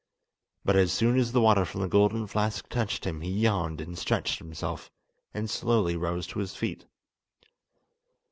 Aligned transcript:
But 0.65 0.75
as 0.77 0.91
soon 0.91 1.15
as 1.19 1.31
the 1.31 1.41
water 1.41 1.63
from 1.63 1.81
the 1.81 1.87
golden 1.87 2.25
flask 2.25 2.67
touched 2.69 3.05
him 3.05 3.21
he 3.21 3.29
yawned 3.29 3.79
and 3.79 3.95
stretched 3.95 4.39
himself, 4.39 4.89
and 5.31 5.47
slowly 5.47 5.95
rose 5.95 6.25
to 6.29 6.39
his 6.39 6.55
feet. 6.55 6.87